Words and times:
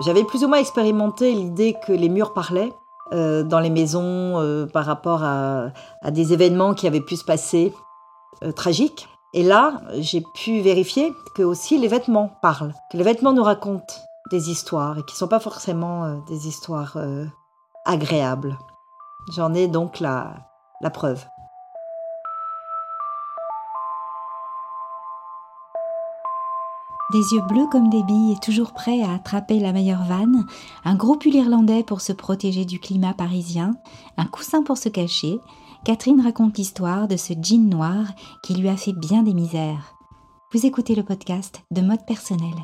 J'avais 0.00 0.24
plus 0.24 0.44
ou 0.44 0.48
moins 0.48 0.58
expérimenté 0.58 1.32
l'idée 1.32 1.74
que 1.86 1.92
les 1.92 2.08
murs 2.08 2.34
parlaient 2.34 2.72
euh, 3.12 3.42
dans 3.42 3.60
les 3.60 3.70
maisons 3.70 4.38
euh, 4.38 4.66
par 4.66 4.84
rapport 4.84 5.22
à, 5.22 5.70
des 6.10 6.32
événements 6.32 6.74
qui 6.74 6.86
avaient 6.86 7.00
pu 7.00 7.16
se 7.16 7.24
passer 7.24 7.72
euh, 8.42 8.52
tragiques. 8.52 9.08
Et 9.32 9.42
là, 9.42 9.80
j'ai 9.98 10.22
pu 10.34 10.60
vérifier 10.60 11.14
que 11.34 11.42
aussi 11.42 11.78
les 11.78 11.88
vêtements 11.88 12.30
parlent, 12.42 12.74
que 12.90 12.96
les 12.96 13.04
vêtements 13.04 13.32
nous 13.32 13.42
racontent 13.42 13.94
des 14.30 14.50
histoires 14.50 14.98
et 14.98 15.02
qui 15.02 15.14
ne 15.14 15.18
sont 15.18 15.28
pas 15.28 15.40
forcément 15.40 16.18
des 16.26 16.48
histoires 16.48 16.96
agréables. 17.84 18.58
J'en 19.34 19.52
ai 19.54 19.68
donc 19.68 20.00
la 20.00 20.46
preuve. 20.92 21.24
Des 27.12 27.34
yeux 27.34 27.42
bleus 27.42 27.68
comme 27.70 27.88
des 27.88 28.02
billes 28.02 28.32
et 28.32 28.44
toujours 28.44 28.72
prêts 28.72 29.02
à 29.02 29.14
attraper 29.14 29.60
la 29.60 29.72
meilleure 29.72 30.02
vanne, 30.02 30.44
un 30.84 30.96
gros 30.96 31.16
pull 31.16 31.36
irlandais 31.36 31.84
pour 31.84 32.00
se 32.00 32.12
protéger 32.12 32.64
du 32.64 32.80
climat 32.80 33.14
parisien, 33.14 33.76
un 34.16 34.24
coussin 34.24 34.64
pour 34.64 34.76
se 34.76 34.88
cacher, 34.88 35.38
Catherine 35.84 36.20
raconte 36.20 36.58
l'histoire 36.58 37.06
de 37.06 37.16
ce 37.16 37.32
jean 37.40 37.68
noir 37.70 38.06
qui 38.42 38.54
lui 38.54 38.68
a 38.68 38.76
fait 38.76 38.92
bien 38.92 39.22
des 39.22 39.34
misères. 39.34 39.94
Vous 40.52 40.66
écoutez 40.66 40.96
le 40.96 41.04
podcast 41.04 41.62
de 41.70 41.80
mode 41.80 42.04
personnel. 42.06 42.54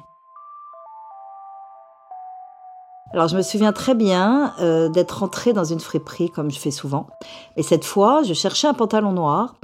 Alors 3.12 3.28
je 3.28 3.36
me 3.36 3.42
souviens 3.42 3.72
très 3.72 3.94
bien 3.94 4.54
euh, 4.58 4.88
d'être 4.88 5.20
rentrée 5.20 5.52
dans 5.52 5.64
une 5.64 5.78
friperie 5.78 6.30
comme 6.30 6.50
je 6.50 6.58
fais 6.58 6.70
souvent. 6.72 7.06
Et 7.56 7.62
cette 7.62 7.84
fois, 7.84 8.24
je 8.24 8.34
cherchais 8.34 8.66
un 8.66 8.74
pantalon 8.74 9.12
noir 9.12 9.54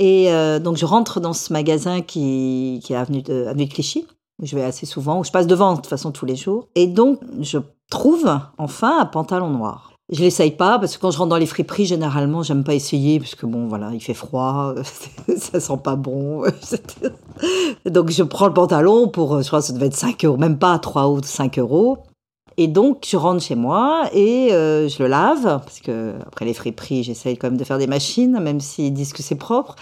et 0.00 0.32
euh, 0.32 0.58
donc 0.58 0.78
je 0.78 0.86
rentre 0.86 1.20
dans 1.20 1.34
ce 1.34 1.52
magasin 1.52 2.00
qui, 2.00 2.82
est 2.88 2.94
avenue 2.94 3.20
de, 3.20 3.44
avenue 3.46 3.66
de 3.66 3.70
Clichy, 3.72 4.06
où 4.42 4.46
je 4.46 4.56
vais 4.56 4.64
assez 4.64 4.86
souvent, 4.86 5.20
où 5.20 5.24
je 5.24 5.30
passe 5.30 5.46
devant 5.46 5.72
de 5.72 5.76
toute 5.76 5.88
façon 5.88 6.10
tous 6.10 6.24
les 6.24 6.36
jours. 6.36 6.68
Et 6.74 6.86
donc 6.86 7.20
je 7.40 7.58
trouve 7.90 8.26
enfin 8.56 9.00
un 9.00 9.04
pantalon 9.04 9.50
noir. 9.50 9.92
Je 10.10 10.22
l'essaye 10.22 10.52
pas 10.52 10.78
parce 10.78 10.96
que 10.96 11.02
quand 11.02 11.10
je 11.10 11.18
rentre 11.18 11.28
dans 11.28 11.36
les 11.36 11.46
friperies, 11.46 11.84
généralement, 11.84 12.42
j'aime 12.42 12.64
pas 12.64 12.74
essayer 12.74 13.20
parce 13.20 13.34
que 13.34 13.44
bon, 13.44 13.68
voilà, 13.68 13.90
il 13.92 14.00
fait 14.00 14.14
froid, 14.14 14.74
ça 15.36 15.60
sent 15.60 15.78
pas 15.84 15.96
bon. 15.96 16.44
Donc 17.84 18.10
je 18.10 18.22
prends 18.22 18.46
le 18.46 18.54
pantalon 18.54 19.06
pour, 19.06 19.42
je 19.42 19.46
crois 19.46 19.60
que 19.60 19.66
ça 19.66 19.74
devait 19.74 19.86
être 19.86 19.94
5 19.94 20.24
euros, 20.24 20.38
même 20.38 20.58
pas 20.58 20.78
3 20.78 21.10
ou 21.10 21.22
5 21.22 21.58
euros. 21.58 21.98
Et 22.62 22.66
donc, 22.66 23.06
je 23.08 23.16
rentre 23.16 23.42
chez 23.42 23.54
moi 23.54 24.10
et 24.12 24.52
euh, 24.52 24.86
je 24.86 25.02
le 25.02 25.08
lave, 25.08 25.44
parce 25.44 25.80
que 25.80 26.12
après 26.26 26.44
les 26.44 26.52
friperies, 26.52 27.02
j'essaye 27.02 27.38
quand 27.38 27.46
même 27.46 27.56
de 27.56 27.64
faire 27.64 27.78
des 27.78 27.86
machines, 27.86 28.38
même 28.38 28.60
s'ils 28.60 28.92
disent 28.92 29.14
que 29.14 29.22
c'est 29.22 29.38
propre. 29.38 29.76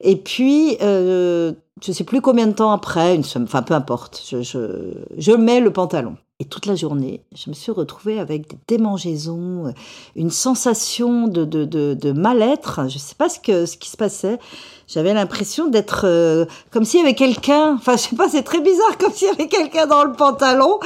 Et 0.00 0.16
puis, 0.16 0.78
euh, 0.80 1.52
je 1.84 1.92
sais 1.92 2.04
plus 2.04 2.22
combien 2.22 2.46
de 2.46 2.54
temps 2.54 2.72
après, 2.72 3.14
une 3.14 3.22
enfin 3.42 3.62
peu 3.62 3.74
importe, 3.74 4.22
je, 4.26 4.40
je, 4.40 4.94
je 5.18 5.32
mets 5.32 5.60
le 5.60 5.70
pantalon. 5.70 6.16
Et 6.38 6.44
toute 6.44 6.66
la 6.66 6.74
journée, 6.74 7.22
je 7.34 7.48
me 7.48 7.54
suis 7.54 7.72
retrouvée 7.72 8.20
avec 8.20 8.50
des 8.50 8.58
démangeaisons, 8.68 9.72
une 10.16 10.30
sensation 10.30 11.28
de, 11.28 11.46
de, 11.46 11.64
de, 11.64 12.12
mal-être. 12.12 12.90
Je 12.90 12.96
ne 12.96 12.98
sais 12.98 13.14
pas 13.14 13.30
ce, 13.30 13.40
que, 13.40 13.64
ce 13.64 13.78
qui 13.78 13.88
se 13.88 13.96
passait. 13.96 14.38
J'avais 14.86 15.14
l'impression 15.14 15.68
d'être 15.68 16.02
euh, 16.04 16.44
comme 16.70 16.84
s'il 16.84 17.00
y 17.00 17.02
avait 17.02 17.14
quelqu'un, 17.14 17.76
enfin 17.76 17.96
je 17.96 18.02
sais 18.02 18.16
pas, 18.16 18.28
c'est 18.28 18.42
très 18.42 18.60
bizarre, 18.60 18.98
comme 18.98 19.12
s'il 19.12 19.28
y 19.28 19.30
avait 19.30 19.48
quelqu'un 19.48 19.86
dans 19.86 20.04
le 20.04 20.12
pantalon 20.12 20.78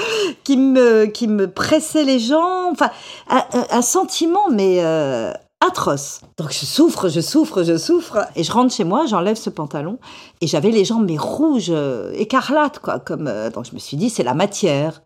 qui 0.44 0.56
me, 0.56 1.06
qui 1.06 1.26
me 1.26 1.50
pressait 1.50 2.04
les 2.04 2.20
jambes. 2.20 2.74
Enfin, 2.74 2.90
un, 3.28 3.82
sentiment, 3.82 4.50
mais 4.52 4.84
euh, 4.84 5.32
atroce. 5.60 6.20
Donc 6.38 6.52
je 6.52 6.64
souffre, 6.64 7.08
je 7.08 7.20
souffre, 7.20 7.64
je 7.64 7.76
souffre. 7.76 8.18
Et 8.36 8.44
je 8.44 8.52
rentre 8.52 8.72
chez 8.72 8.84
moi, 8.84 9.06
j'enlève 9.06 9.36
ce 9.36 9.50
pantalon. 9.50 9.98
Et 10.42 10.46
j'avais 10.46 10.70
les 10.70 10.84
jambes, 10.84 11.06
mais 11.08 11.18
rouges, 11.18 11.70
euh, 11.70 12.12
écarlates, 12.14 12.78
quoi. 12.78 13.00
Comme, 13.00 13.28
donc 13.52 13.64
je 13.64 13.74
me 13.74 13.80
suis 13.80 13.96
dit, 13.96 14.10
c'est 14.10 14.22
la 14.22 14.34
matière. 14.34 15.02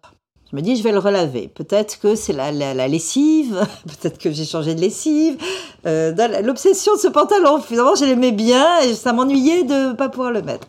Je 0.55 0.61
me 0.61 0.63
dis, 0.63 0.77
je 0.77 0.85
vais 0.85 0.93
le 0.93 1.01
relaver. 1.01 1.49
Peut-être 1.49 1.99
que 1.99 2.15
c'est 2.15 2.33
la, 2.33 2.53
la, 2.53 2.87
lessive, 2.87 3.67
peut-être 3.87 4.19
que 4.19 4.31
j'ai 4.31 4.45
changé 4.45 4.77
de 4.77 4.81
lessive. 4.81 5.37
Euh, 5.85 6.15
L'obsession 6.43 6.95
de 6.95 7.01
ce 7.01 7.09
pantalon, 7.09 7.61
finalement, 7.61 7.97
je 7.97 8.05
l'aimais 8.05 8.31
bien 8.31 8.79
et 8.83 8.95
ça 8.95 9.13
m'ennuyait 9.13 9.65
de 9.65 9.89
ne 9.89 9.93
pas 9.95 10.09
pouvoir 10.09 10.31
le 10.31 10.43
mettre. 10.43 10.69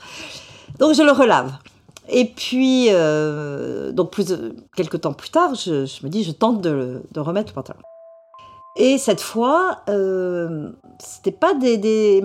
Donc, 0.80 0.96
je 0.96 1.04
le 1.04 1.12
relave. 1.12 1.52
Et 2.10 2.26
puis, 2.26 2.88
euh, 2.90 3.92
donc, 3.92 4.10
plus, 4.10 4.34
quelques 4.76 5.02
temps 5.02 5.14
plus 5.14 5.30
tard, 5.30 5.54
je, 5.54 6.04
me 6.04 6.10
dis, 6.10 6.24
je 6.24 6.32
tente 6.32 6.62
de, 6.62 7.04
remettre 7.16 7.52
le 7.52 7.54
pantalon. 7.54 7.82
Et 8.78 8.98
cette 8.98 9.22
fois, 9.22 9.82
euh, 9.88 10.72
c'était 10.98 11.30
pas 11.32 11.54
des, 11.54 12.24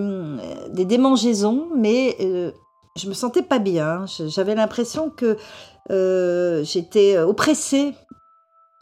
démangeaisons, 0.72 1.68
mais 1.76 2.16
euh, 2.22 2.52
je 2.96 3.08
me 3.08 3.14
sentais 3.14 3.42
pas 3.42 3.58
bien. 3.58 4.04
J'avais 4.26 4.54
l'impression 4.54 5.10
que 5.10 5.36
euh, 5.90 6.64
j'étais 6.64 7.16
euh, 7.16 7.26
oppressée 7.26 7.94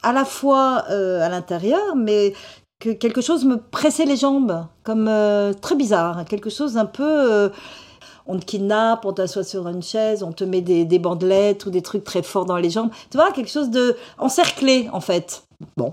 à 0.02 0.12
la 0.12 0.24
fois 0.24 0.84
euh, 0.90 1.20
à 1.20 1.28
l'intérieur, 1.28 1.96
mais 1.96 2.32
que 2.80 2.90
quelque 2.90 3.20
chose 3.20 3.44
me 3.44 3.56
pressait 3.56 4.04
les 4.04 4.16
jambes, 4.16 4.64
comme 4.84 5.10
très 5.60 5.74
bizarre, 5.74 6.24
quelque 6.26 6.48
chose 6.48 6.76
un 6.76 6.86
peu 6.86 7.50
on 8.28 8.38
te 8.38 8.44
kidnappe, 8.44 9.04
on 9.04 9.12
t'assoit 9.12 9.42
sur 9.42 9.66
une 9.66 9.82
chaise, 9.82 10.22
on 10.22 10.32
te 10.32 10.44
met 10.44 10.60
des, 10.60 10.84
des, 10.84 10.98
bandelettes 10.98 11.64
ou 11.66 11.70
des 11.70 11.82
trucs 11.82 12.04
très 12.04 12.22
forts 12.22 12.44
dans 12.44 12.58
les 12.58 12.70
jambes. 12.70 12.90
Tu 13.10 13.16
vois, 13.16 13.32
quelque 13.32 13.50
chose 13.50 13.70
de 13.70 13.96
encerclé, 14.18 14.88
en 14.92 15.00
fait. 15.00 15.44
Bon. 15.76 15.92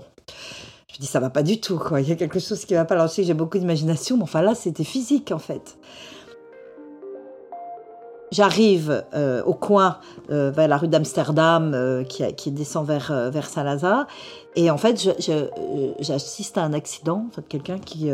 Je 0.92 0.98
dis, 1.00 1.06
ça 1.06 1.18
va 1.18 1.30
pas 1.30 1.42
du 1.42 1.60
tout, 1.60 1.78
quoi. 1.78 2.02
Il 2.02 2.08
y 2.08 2.12
a 2.12 2.14
quelque 2.14 2.38
chose 2.38 2.64
qui 2.66 2.74
va 2.74 2.84
pas. 2.84 2.94
Alors, 2.94 3.08
je 3.08 3.14
sais 3.14 3.22
que 3.22 3.26
j'ai 3.26 3.34
beaucoup 3.34 3.58
d'imagination, 3.58 4.18
mais 4.18 4.22
enfin 4.22 4.42
là, 4.42 4.54
c'était 4.54 4.84
physique, 4.84 5.32
en 5.32 5.38
fait. 5.38 5.76
J'arrive 8.32 9.04
euh, 9.14 9.42
au 9.44 9.54
coin 9.54 9.98
euh, 10.30 10.50
vers 10.50 10.66
la 10.66 10.78
rue 10.78 10.88
d'Amsterdam 10.88 11.72
euh, 11.74 12.02
qui, 12.02 12.50
descend 12.50 12.86
vers, 12.86 13.30
vers 13.30 13.46
Saint-Lazare 13.46 14.06
et 14.56 14.70
en 14.70 14.78
fait 14.78 15.00
j'assiste 16.00 16.58
à 16.58 16.62
un 16.62 16.72
accident, 16.72 17.26
en 17.28 17.30
fait, 17.30 17.46
quelqu'un 17.46 17.78
qui 17.78 18.10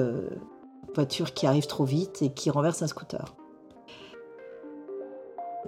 voiture 0.95 1.33
qui 1.33 1.47
arrive 1.47 1.67
trop 1.67 1.85
vite 1.85 2.21
et 2.21 2.31
qui 2.31 2.51
renverse 2.51 2.83
un 2.83 2.87
scooter. 2.87 3.25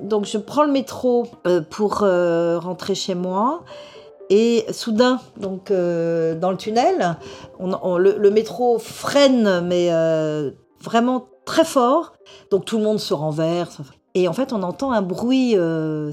Donc 0.03 0.27
je 0.27 0.37
prends 0.37 0.65
le 0.65 0.73
métro 0.73 1.27
pour 1.71 2.01
rentrer 2.01 2.95
chez 2.95 3.15
moi 3.15 3.63
et 4.31 4.67
soudain, 4.73 5.21
donc 5.39 5.71
dans 5.71 6.51
le 6.51 6.57
tunnel, 6.57 7.17
le, 7.61 8.19
le, 8.19 8.31
métro 8.31 8.79
freine 8.79 9.61
mais 9.61 9.91
vraiment 10.83 11.29
très 11.45 11.65
fort, 11.65 12.15
donc 12.51 12.65
tout 12.65 12.77
le 12.79 12.85
monde 12.85 12.99
se 12.99 13.15
renverse. 13.15 13.81
Et 14.15 14.29
en 14.29 14.33
fait, 14.33 14.53
on 14.53 14.63
entend 14.63 14.93
un 14.93 15.03
bruit 15.03 15.55
euh, 15.57 16.13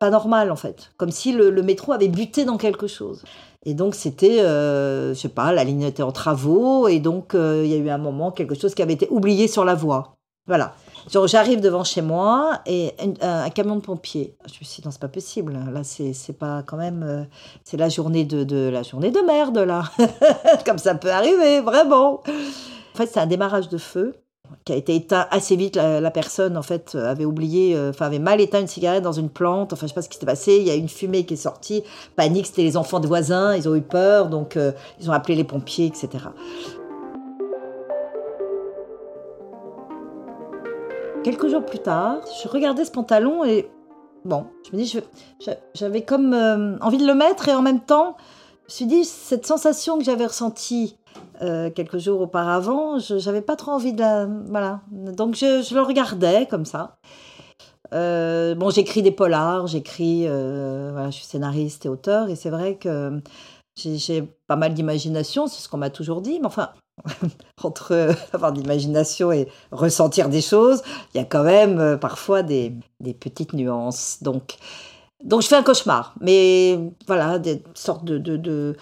pas 0.00 0.10
normal, 0.10 0.50
en 0.50 0.56
fait. 0.56 0.90
Comme 0.96 1.12
si 1.12 1.32
le, 1.32 1.50
métro 1.62 1.92
avait 1.92 2.08
buté 2.08 2.44
dans 2.44 2.56
quelque 2.56 2.88
chose. 2.88 3.22
Et 3.64 3.74
donc, 3.74 3.94
c'était, 3.94 4.40
euh, 4.40 5.14
je 5.14 5.20
sais 5.20 5.28
pas, 5.28 5.52
la 5.52 5.64
ligne 5.64 5.82
était 5.82 6.02
en 6.02 6.12
travaux. 6.12 6.88
Et 6.88 6.98
donc, 6.98 7.34
euh, 7.34 7.62
il 7.64 7.70
y 7.70 7.74
a 7.74 7.76
eu 7.76 7.88
un 7.90 7.98
moment, 7.98 8.32
quelque 8.32 8.56
chose 8.56 8.74
qui 8.74 8.82
avait 8.82 8.94
été 8.94 9.06
oublié 9.10 9.46
sur 9.46 9.64
la 9.64 9.74
voie. 9.74 10.16
Voilà. 10.46 10.74
J'arrive 11.26 11.60
devant 11.60 11.84
chez 11.84 12.02
moi 12.02 12.60
et 12.66 12.94
un, 13.22 13.48
camion 13.50 13.76
de 13.76 13.80
pompiers. 13.80 14.36
Je 14.46 14.58
me 14.60 14.64
suis 14.64 14.82
dit, 14.82 14.82
non, 14.84 14.90
c'est 14.90 15.00
pas 15.00 15.08
possible. 15.08 15.56
Là, 15.72 15.84
c'est 15.84 16.38
pas 16.38 16.62
quand 16.66 16.76
même. 16.76 17.26
c'est 17.64 17.76
la 17.76 17.88
journée 17.88 18.24
de, 18.24 18.44
de, 18.44 18.68
la 18.68 18.82
journée 18.82 19.10
de 19.10 19.20
merde, 19.20 19.58
là. 19.58 19.84
Comme 20.66 20.78
ça 20.78 20.94
peut 20.94 21.10
arriver, 21.10 21.60
vraiment. 21.60 22.20
En 22.94 22.96
fait, 22.96 23.06
c'est 23.06 23.20
un 23.20 23.26
démarrage 23.26 23.68
de 23.68 23.78
feu 23.78 24.14
qui 24.64 24.72
a 24.72 24.76
été 24.76 24.94
éteint 24.94 25.26
assez 25.30 25.56
vite. 25.56 25.76
La, 25.76 26.10
personne, 26.10 26.56
en 26.56 26.62
fait, 26.62 26.94
avait 26.94 27.24
oublié, 27.24 27.74
euh, 27.76 27.92
avait 28.00 28.18
mal 28.18 28.40
éteint 28.40 28.60
une 28.60 28.66
cigarette 28.66 29.02
dans 29.02 29.12
une 29.12 29.30
plante. 29.30 29.72
Enfin, 29.72 29.86
je 29.86 29.88
sais 29.88 29.94
pas 29.94 30.02
ce 30.02 30.08
qui 30.08 30.14
s'était 30.14 30.26
passé. 30.26 30.56
Il 30.56 30.66
y 30.66 30.70
a 30.70 30.74
une 30.74 30.88
fumée 30.88 31.24
qui 31.24 31.34
est 31.34 31.38
sortie. 31.38 31.82
Panique, 32.16 32.46
c'était 32.46 32.62
les 32.62 32.76
enfants 32.76 33.00
de 33.00 33.06
voisins. 33.06 33.54
Ils 33.54 33.68
ont 33.68 33.74
eu 33.74 33.82
peur, 33.82 34.28
donc 34.28 34.56
euh, 34.56 34.72
ils 35.00 35.10
ont 35.10 35.12
appelé 35.12 35.34
les 35.34 35.44
pompiers, 35.44 35.86
etc. 35.86 36.08
Quelques 41.24 41.48
jours 41.48 41.64
plus 41.64 41.80
tard, 41.80 42.20
je 42.42 42.48
regardais 42.48 42.84
ce 42.84 42.90
pantalon 42.90 43.44
et 43.44 43.68
bon, 44.24 44.46
je 44.64 44.76
me 44.76 44.82
dis, 44.82 45.00
j'avais 45.74 46.02
comme 46.02 46.32
euh, 46.32 46.78
envie 46.80 46.98
de 46.98 47.06
le 47.06 47.14
mettre 47.14 47.48
et 47.48 47.54
en 47.54 47.62
même 47.62 47.80
temps, 47.80 48.16
je 48.60 48.64
me 48.64 48.76
suis 48.76 48.86
dit, 48.86 49.04
cette 49.04 49.46
sensation 49.46 49.98
que 49.98 50.04
j'avais 50.04 50.26
ressentie 50.26 50.96
euh, 51.42 51.70
quelques 51.70 51.98
jours 51.98 52.20
auparavant, 52.20 52.98
je 52.98 53.24
n'avais 53.24 53.42
pas 53.42 53.56
trop 53.56 53.72
envie 53.72 53.92
de 53.92 54.00
la... 54.00 54.26
Voilà. 54.26 54.80
Donc 54.90 55.36
je, 55.36 55.74
le 55.74 55.82
regardais 55.82 56.46
comme 56.46 56.64
ça. 56.64 56.98
Euh, 57.94 58.54
bon, 58.54 58.70
j'écris 58.70 59.02
des 59.02 59.10
polars, 59.10 59.66
j'écris... 59.66 60.24
Euh, 60.26 60.90
voilà, 60.92 61.10
je 61.10 61.16
suis 61.16 61.24
scénariste 61.24 61.86
et 61.86 61.88
auteur, 61.88 62.28
et 62.28 62.36
c'est 62.36 62.50
vrai 62.50 62.76
que 62.76 63.20
j'ai 63.76 64.22
pas 64.48 64.56
mal 64.56 64.74
d'imagination, 64.74 65.46
c'est 65.46 65.62
ce 65.62 65.68
qu'on 65.68 65.78
m'a 65.78 65.90
toujours 65.90 66.20
dit, 66.20 66.40
mais 66.40 66.46
enfin, 66.46 66.70
entre 67.62 68.10
avoir 68.32 68.52
d'imagination 68.52 69.30
et 69.30 69.48
ressentir 69.70 70.28
des 70.28 70.40
choses, 70.40 70.82
il 71.14 71.18
y 71.18 71.20
a 71.20 71.24
quand 71.24 71.44
même 71.44 71.98
parfois 72.00 72.42
des, 72.42 72.74
des 73.00 73.14
petites 73.14 73.52
nuances. 73.52 74.22
Donc, 74.22 74.56
donc 75.24 75.42
je 75.42 75.48
fais 75.48 75.56
un 75.56 75.64
cauchemar, 75.64 76.14
mais 76.20 76.78
voilà, 77.08 77.40
des 77.40 77.62
sortes 77.74 78.04
de, 78.04 78.18
de, 78.18 78.76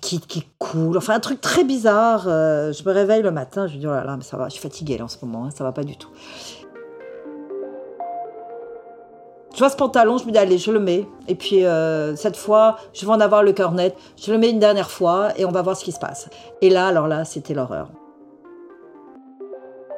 qui 0.00 0.44
coule, 0.58 0.96
enfin 0.96 1.14
un 1.14 1.20
truc 1.20 1.40
très 1.40 1.64
bizarre. 1.64 2.24
Euh, 2.26 2.72
je 2.72 2.82
me 2.84 2.92
réveille 2.92 3.22
le 3.22 3.30
matin, 3.30 3.66
je 3.66 3.74
me 3.74 3.78
dis 3.80 3.86
oh 3.86 3.90
là 3.90 4.02
là, 4.02 4.16
mais 4.16 4.24
ça 4.24 4.38
va, 4.38 4.48
je 4.48 4.54
suis 4.54 4.62
fatiguée 4.62 4.96
là 4.96 5.04
en 5.04 5.08
ce 5.08 5.18
moment, 5.22 5.44
hein, 5.44 5.50
ça 5.54 5.64
va 5.64 5.72
pas 5.72 5.84
du 5.84 5.96
tout. 5.96 6.08
Je 9.52 9.58
vois 9.58 9.68
ce 9.68 9.76
pantalon, 9.76 10.16
je 10.16 10.24
me 10.24 10.32
dis 10.32 10.38
allez, 10.38 10.56
je 10.56 10.70
le 10.70 10.80
mets. 10.80 11.06
Et 11.28 11.34
puis 11.34 11.66
euh, 11.66 12.16
cette 12.16 12.38
fois, 12.38 12.78
je 12.94 13.04
vais 13.04 13.12
en 13.12 13.20
avoir 13.20 13.42
le 13.42 13.52
cœur 13.52 13.72
net. 13.72 13.94
Je 14.16 14.32
le 14.32 14.38
mets 14.38 14.48
une 14.48 14.58
dernière 14.58 14.90
fois 14.90 15.38
et 15.38 15.44
on 15.44 15.50
va 15.50 15.60
voir 15.60 15.76
ce 15.76 15.84
qui 15.84 15.92
se 15.92 15.98
passe. 15.98 16.30
Et 16.62 16.70
là, 16.70 16.86
alors 16.86 17.06
là, 17.06 17.26
c'était 17.26 17.52
l'horreur. 17.52 17.90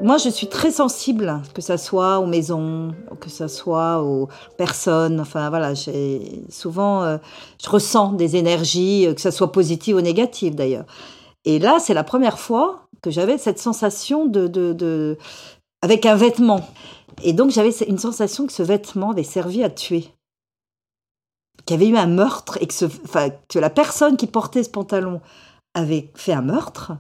Moi, 0.05 0.19
je 0.19 0.29
suis 0.29 0.49
très 0.49 0.71
sensible, 0.71 1.41
que 1.55 1.62
ce 1.62 1.79
soit 1.79 2.19
aux 2.19 2.27
maisons, 2.27 2.95
que 3.21 3.31
ce 3.31 3.49
soit 3.49 4.03
aux 4.03 4.29
personnes. 4.59 5.19
Enfin, 5.19 5.49
voilà, 5.49 5.73
souvent, 6.51 7.03
euh, 7.03 7.17
je 7.65 7.71
ressens 7.71 8.12
des 8.12 8.37
énergies, 8.37 9.06
que 9.15 9.21
ce 9.23 9.31
soit 9.31 9.51
positives 9.51 9.97
ou 9.97 10.03
négatives 10.03 10.55
d'ailleurs. 10.55 10.85
Et 11.47 11.59
là, 11.59 11.79
c'est 11.81 11.95
la 11.95 12.05
première 12.05 12.39
fois 12.39 12.87
que 13.01 13.11
j'avais 13.11 13.39
cette 13.39 13.59
sensation 13.59 14.27
de, 14.27 14.47
de, 14.47 15.17
avec 15.81 16.05
un 16.05 16.17
vêtement. 16.17 16.61
Et 17.23 17.33
donc, 17.33 17.51
j'avais 17.51 17.71
une 17.89 17.97
sensation 17.97 18.47
que 18.47 18.53
ce 18.53 18.62
vêtement 18.62 19.12
avait 19.12 19.23
servi 19.23 19.65
à 19.65 19.71
tuer. 19.71 20.11
Qu'il 21.65 21.81
y 21.81 21.83
avait 21.83 21.89
eu 21.91 21.97
un 21.97 22.09
meurtre 22.09 22.59
et 22.61 22.67
que 22.67 23.59
la 23.59 23.71
personne 23.71 24.19
qui 24.19 24.27
portait 24.27 24.65
ce 24.65 24.71
pantalon 24.71 25.23
avait 25.73 26.11
fait 26.15 26.35
un 26.35 26.43
meurtre 26.43 26.93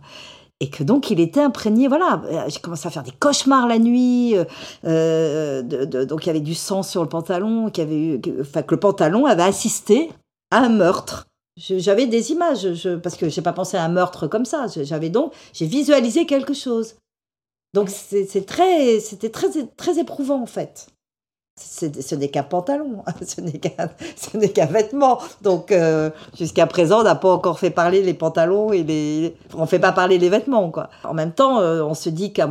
et 0.60 0.70
que 0.70 0.82
donc 0.82 1.10
il 1.10 1.20
était 1.20 1.40
imprégné. 1.40 1.88
Voilà, 1.88 2.22
j'ai 2.48 2.60
commencé 2.60 2.86
à 2.86 2.90
faire 2.90 3.02
des 3.02 3.12
cauchemars 3.12 3.66
la 3.66 3.78
nuit. 3.78 4.36
Euh, 4.36 4.44
euh 4.84 5.62
donc 6.06 6.24
il 6.24 6.26
y 6.28 6.30
avait 6.30 6.40
du 6.40 6.54
sang 6.54 6.82
sur 6.82 7.02
le 7.02 7.08
pantalon, 7.08 7.70
qu'il 7.70 7.82
avait 7.84 7.96
eu, 7.96 8.20
enfin, 8.40 8.62
que 8.62 8.74
le 8.74 8.80
pantalon 8.80 9.26
avait 9.26 9.42
assisté 9.42 10.10
à 10.50 10.58
un 10.58 10.68
meurtre. 10.68 11.26
J'avais 11.56 12.06
des 12.06 12.32
images, 12.32 12.66
parce 13.02 13.16
que 13.16 13.28
j'ai 13.28 13.42
pas 13.42 13.52
pensé 13.52 13.76
à 13.76 13.84
un 13.84 13.88
meurtre 13.88 14.26
comme 14.26 14.44
ça. 14.44 14.66
J'avais 14.82 15.08
donc, 15.08 15.32
j'ai 15.52 15.66
visualisé 15.66 16.26
quelque 16.26 16.52
chose. 16.52 16.96
Donc 17.74 17.90
c'est 17.90 18.46
très, 18.46 19.00
c'était 19.00 19.30
très, 19.30 19.48
très 19.76 19.98
éprouvant 19.98 20.40
en 20.40 20.46
fait 20.46 20.88
ce 21.56 22.14
n'est 22.14 22.28
qu'un 22.28 22.42
pantalon, 22.42 23.04
ce 23.26 23.40
n'est 24.36 24.48
qu'un 24.48 24.66
vêtement. 24.66 25.20
Donc 25.42 25.70
euh, 25.70 26.10
jusqu'à 26.36 26.66
présent, 26.66 27.00
on 27.00 27.04
n'a 27.04 27.14
pas 27.14 27.32
encore 27.32 27.58
fait 27.58 27.70
parler 27.70 28.02
les 28.02 28.14
pantalons 28.14 28.72
et 28.72 28.82
les, 28.82 29.36
on 29.54 29.66
fait 29.66 29.78
pas 29.78 29.92
parler 29.92 30.18
les 30.18 30.28
vêtements 30.28 30.70
quoi. 30.70 30.88
En 31.04 31.14
même 31.14 31.32
temps, 31.32 31.60
euh, 31.60 31.82
on 31.82 31.94
se 31.94 32.08
dit 32.08 32.32
qu'un 32.32 32.50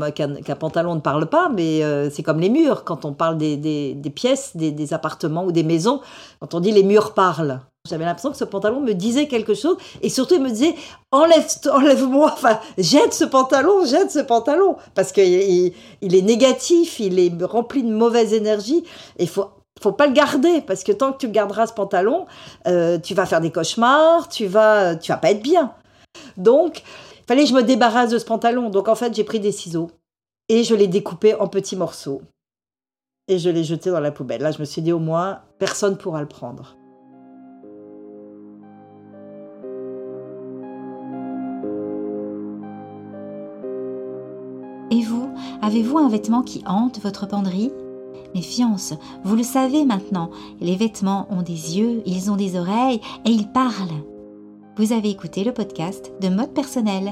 pantalon 0.57 0.95
ne 0.95 1.01
parle 1.01 1.25
pas, 1.25 1.49
mais 1.49 1.83
euh, 1.83 2.09
c'est 2.09 2.23
comme 2.23 2.39
les 2.39 2.49
murs. 2.49 2.83
Quand 2.85 3.03
on 3.05 3.13
parle 3.13 3.37
des, 3.37 3.57
des, 3.57 4.09
pièces, 4.09 4.55
des, 4.55 4.71
des, 4.71 4.93
appartements 4.93 5.43
ou 5.43 5.51
des 5.51 5.63
maisons, 5.63 6.01
quand 6.39 6.53
on 6.53 6.59
dit 6.59 6.71
les 6.71 6.83
murs 6.83 7.13
parlent. 7.13 7.59
J'avais 7.89 8.05
l'impression 8.05 8.31
que 8.31 8.37
ce 8.37 8.45
pantalon 8.45 8.79
me 8.79 8.93
disait 8.93 9.27
quelque 9.27 9.53
chose 9.53 9.75
et 10.01 10.07
surtout 10.07 10.35
il 10.35 10.41
me 10.41 10.49
disait 10.49 10.73
enlève 11.11 11.45
enlève-moi 11.69 12.33
jette 12.77 13.13
ce 13.13 13.25
pantalon 13.25 13.85
jette 13.85 14.09
ce 14.09 14.19
pantalon. 14.19 14.77
Parce 14.95 15.11
qu'il 15.11 15.73
il 16.01 16.15
est 16.15 16.21
négatif 16.21 17.01
il 17.01 17.19
est 17.19 17.43
rempli 17.43 17.83
de 17.83 17.91
mauvaise 17.91 18.31
énergie 18.31 18.85
et 19.19 19.27
faut 19.27 19.47
faut 19.81 19.91
pas 19.91 20.07
le 20.07 20.13
garder. 20.13 20.61
Parce 20.61 20.85
que 20.85 20.93
tant 20.93 21.11
que 21.11 21.17
tu 21.17 21.27
garderas 21.27 21.67
ce 21.67 21.73
pantalon 21.73 22.25
euh, 22.67 22.99
tu 22.99 23.15
vas 23.15 23.25
faire 23.25 23.41
des 23.41 23.51
cauchemars 23.51 24.29
tu 24.29 24.45
vas 24.45 24.95
tu 24.95 25.11
vas 25.11 25.17
pas 25.17 25.31
être 25.31 25.43
bien. 25.43 25.73
Donc 26.37 26.83
il 27.19 27.25
fallait 27.27 27.43
que 27.43 27.49
je 27.49 27.53
me 27.53 27.63
débarrasse 27.63 28.11
de 28.11 28.17
ce 28.17 28.23
pantalon. 28.23 28.69
Donc 28.69 28.87
en 28.87 28.95
fait 28.95 29.13
j'ai 29.13 29.25
pris 29.25 29.41
des 29.41 29.51
ciseaux 29.51 29.91
et 30.47 30.63
je 30.63 30.73
l'ai 30.73 30.87
découpé 30.87 31.35
en 31.35 31.49
petits 31.49 31.75
morceaux. 31.75 32.21
Et 33.27 33.39
je 33.39 33.49
l'ai 33.49 33.65
jeté 33.65 33.89
dans 33.89 33.99
la 33.99 34.11
poubelle. 34.11 34.41
Là 34.41 34.51
je 34.51 34.59
me 34.59 34.65
suis 34.65 34.81
dit 34.81 34.93
au 34.93 34.99
moins 34.99 35.41
personne 35.59 35.97
pourra 35.97 36.21
le 36.21 36.29
prendre 36.29 36.77
Et 44.93 45.01
vous, 45.01 45.27
avez-vous 45.63 45.97
un 45.97 46.07
vêtement 46.07 46.43
qui 46.43 46.61
hante 46.67 46.99
votre 46.99 47.27
penderie? 47.27 47.71
Méfiance, 48.35 48.93
vous 49.23 49.35
le 49.35 49.41
savez 49.41 49.85
maintenant, 49.85 50.29
les 50.61 50.75
vêtements 50.75 51.25
ont 51.31 51.41
des 51.41 51.79
yeux, 51.79 52.03
ils 52.05 52.29
ont 52.29 52.35
des 52.35 52.55
oreilles 52.55 53.01
et 53.25 53.31
ils 53.31 53.51
parlent. 53.51 54.03
Vous 54.77 54.93
avez 54.93 55.09
écouté 55.09 55.43
le 55.43 55.51
podcast 55.51 56.11
de 56.21 56.29
mode 56.29 56.53
personnel. 56.53 57.11